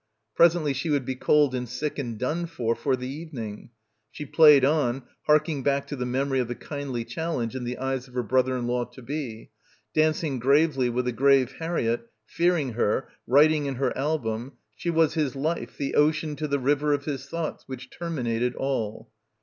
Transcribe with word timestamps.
Presently 0.33 0.73
she 0.73 0.89
would 0.89 1.05
be 1.05 1.13
cold 1.13 1.53
and 1.53 1.69
sick 1.69 1.99
and 1.99 2.17
done 2.17 2.47
for, 2.47 2.73
for 2.73 2.95
the 2.95 3.07
evening. 3.07 3.69
She 4.09 4.25
played 4.25 4.65
on, 4.65 5.03
harking 5.27 5.61
back 5.61 5.85
to 5.89 5.95
the 5.95 6.07
memory 6.07 6.39
of 6.39 6.47
the 6.47 6.55
kindly 6.55 7.05
chal 7.05 7.35
lenge 7.35 7.53
in 7.55 7.65
the 7.65 7.77
eyes 7.77 8.07
of 8.07 8.15
her 8.15 8.23
brother 8.23 8.57
in 8.57 8.65
law 8.65 8.85
to 8.85 9.01
be, 9.03 9.51
dancing 9.93 10.39
gravely 10.39 10.89
with 10.89 11.07
a 11.07 11.11
grave 11.11 11.51
Harriett— 11.59 12.09
fearing 12.37 12.73
her... 12.73 13.09
writing 13.27 13.67
in 13.67 13.75
her 13.75 13.95
album: 13.95 14.53
"She 14.75 14.89
was 14.89 15.13
his 15.13 15.35
life, 15.35 15.77
The 15.77 15.93
ocean 15.93 16.35
to 16.37 16.47
the 16.47 16.57
river 16.57 16.93
of 16.93 17.05
his 17.05 17.27
thoughts— 17.27 17.65
Which 17.67 17.91
terminated 17.91 18.55
all." 18.55 19.11